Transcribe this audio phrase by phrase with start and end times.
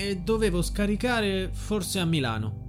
[0.00, 2.68] e dovevo scaricare forse a Milano.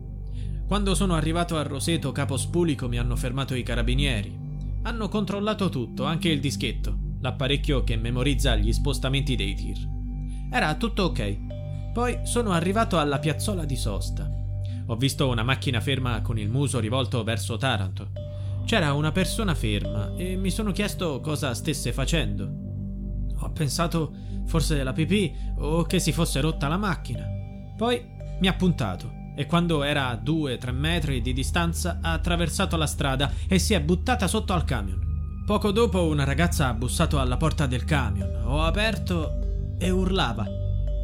[0.68, 4.38] Quando sono arrivato a Roseto Capo Spulico mi hanno fermato i carabinieri.
[4.82, 9.78] Hanno controllato tutto, anche il dischetto, l'apparecchio che memorizza gli spostamenti dei tir.
[10.52, 11.92] Era tutto ok.
[11.94, 14.30] Poi sono arrivato alla piazzola di sosta.
[14.88, 18.12] Ho visto una macchina ferma con il muso rivolto verso Taranto.
[18.66, 22.61] C'era una persona ferma e mi sono chiesto cosa stesse facendo.
[23.42, 24.14] Ho pensato
[24.46, 27.26] forse della pipì o che si fosse rotta la macchina.
[27.78, 28.04] Poi
[28.40, 33.32] mi ha puntato e quando era a 2-3 metri di distanza ha attraversato la strada
[33.48, 35.44] e si è buttata sotto al camion.
[35.46, 40.46] Poco dopo una ragazza ha bussato alla porta del camion, ho aperto e urlava.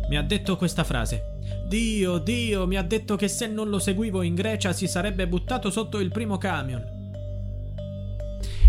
[0.09, 1.35] Mi ha detto questa frase.
[1.67, 5.69] Dio, Dio, mi ha detto che se non lo seguivo in Grecia si sarebbe buttato
[5.69, 6.96] sotto il primo camion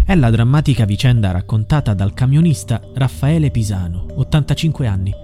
[0.09, 5.15] è la drammatica vicenda raccontata dal camionista Raffaele Pisano, 85 anni,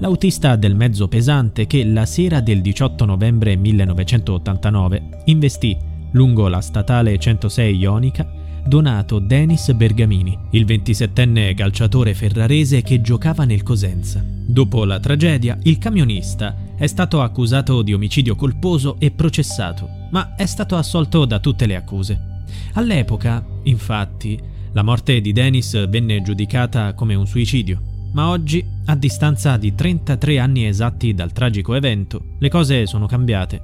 [0.00, 5.74] l'autista del mezzo pesante che la sera del 18 novembre 1989 investì
[6.10, 8.30] lungo la statale 106 Ionica
[8.66, 14.22] Donato Denis Bergamini, il 27enne calciatore ferrarese che giocava nel Cosenza.
[14.22, 20.44] Dopo la tragedia, il camionista è stato accusato di omicidio colposo e processato, ma è
[20.44, 22.32] stato assolto da tutte le accuse.
[22.74, 24.38] All'epoca, infatti,
[24.72, 27.80] la morte di Dennis venne giudicata come un suicidio,
[28.12, 33.62] ma oggi, a distanza di 33 anni esatti dal tragico evento, le cose sono cambiate.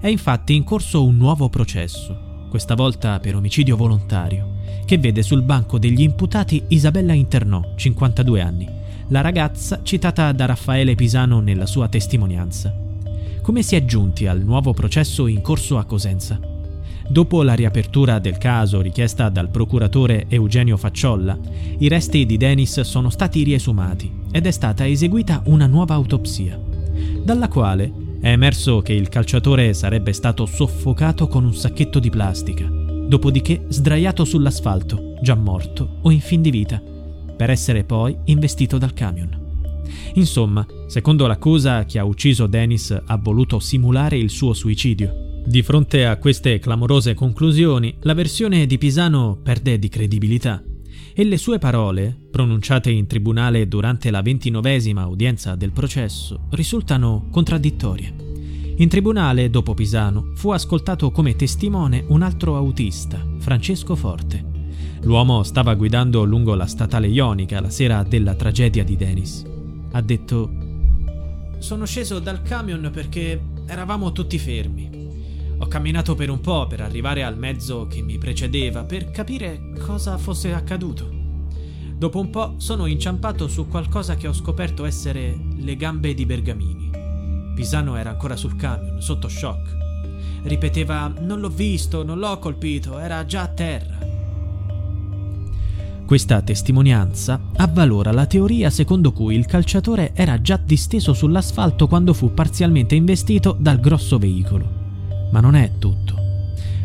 [0.00, 5.42] È infatti in corso un nuovo processo, questa volta per omicidio volontario, che vede sul
[5.42, 8.68] banco degli imputati Isabella Internò, 52 anni,
[9.08, 12.74] la ragazza citata da Raffaele Pisano nella sua testimonianza.
[13.42, 16.38] Come si è giunti al nuovo processo in corso a Cosenza?
[17.10, 21.38] Dopo la riapertura del caso richiesta dal procuratore Eugenio Facciolla,
[21.78, 26.60] i resti di Denis sono stati riesumati ed è stata eseguita una nuova autopsia,
[27.24, 32.66] dalla quale è emerso che il calciatore sarebbe stato soffocato con un sacchetto di plastica,
[32.66, 36.78] dopodiché sdraiato sull'asfalto, già morto o in fin di vita,
[37.34, 39.46] per essere poi investito dal camion.
[40.14, 46.04] Insomma, secondo l'accusa, chi ha ucciso Dennis ha voluto simulare il suo suicidio di fronte
[46.04, 50.62] a queste clamorose conclusioni, la versione di Pisano perde di credibilità
[51.14, 58.14] e le sue parole, pronunciate in tribunale durante la ventinovesima udienza del processo, risultano contraddittorie.
[58.76, 64.44] In tribunale, dopo Pisano, fu ascoltato come testimone un altro autista, Francesco Forte.
[65.00, 69.44] L'uomo stava guidando lungo la statale ionica la sera della tragedia di Denis.
[69.92, 70.50] Ha detto:
[71.58, 75.07] Sono sceso dal camion perché eravamo tutti fermi.
[75.60, 80.16] Ho camminato per un po' per arrivare al mezzo che mi precedeva per capire cosa
[80.16, 81.10] fosse accaduto.
[81.96, 86.90] Dopo un po' sono inciampato su qualcosa che ho scoperto essere le gambe di Bergamini.
[87.56, 89.76] Pisano era ancora sul camion, sotto shock.
[90.44, 93.98] Ripeteva: Non l'ho visto, non l'ho colpito, era già a terra.
[96.06, 102.32] Questa testimonianza avvalora la teoria secondo cui il calciatore era già disteso sull'asfalto quando fu
[102.32, 104.77] parzialmente investito dal grosso veicolo.
[105.30, 106.16] Ma non è tutto.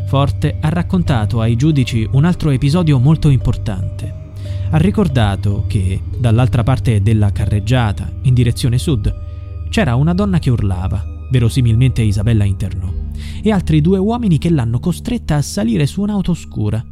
[0.06, 4.22] Forte ha raccontato ai giudici un altro episodio molto importante.
[4.70, 9.14] ha ricordato che, dall'altra parte della carreggiata, in direzione sud,
[9.70, 12.92] c'era una donna che urlava, verosimilmente Isabella internò,
[13.40, 16.84] e altri due uomini che l'hanno costretta a salire su un'auto oscura.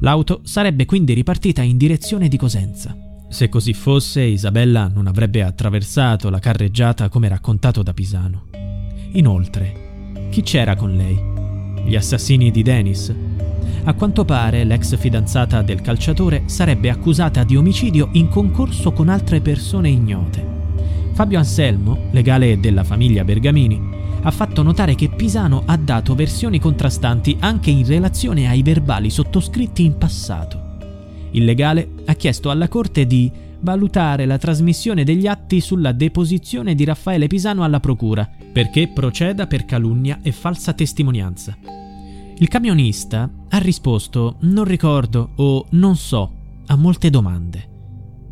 [0.00, 2.96] L'auto sarebbe quindi ripartita in direzione di Cosenza.
[3.28, 8.46] Se così fosse, Isabella non avrebbe attraversato la carreggiata come raccontato da Pisano.
[9.12, 9.89] Inoltre,
[10.30, 11.18] chi c'era con lei?
[11.84, 13.12] Gli assassini di Dennis?
[13.82, 19.40] A quanto pare l'ex fidanzata del calciatore sarebbe accusata di omicidio in concorso con altre
[19.40, 20.46] persone ignote.
[21.14, 27.36] Fabio Anselmo, legale della famiglia Bergamini, ha fatto notare che Pisano ha dato versioni contrastanti
[27.40, 30.58] anche in relazione ai verbali sottoscritti in passato.
[31.32, 33.30] Il legale ha chiesto alla Corte di
[33.60, 39.64] valutare la trasmissione degli atti sulla deposizione di Raffaele Pisano alla Procura, perché proceda per
[39.64, 41.56] calunnia e falsa testimonianza.
[42.36, 46.34] Il camionista ha risposto non ricordo o non so
[46.66, 47.68] a molte domande.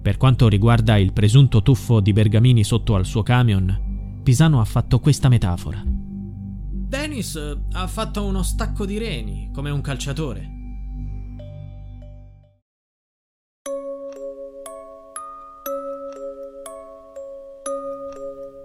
[0.01, 5.01] Per quanto riguarda il presunto tuffo di Bergamini sotto al suo camion, Pisano ha fatto
[5.01, 5.83] questa metafora.
[5.85, 7.39] Dennis
[7.73, 10.58] ha fatto uno stacco di reni, come un calciatore.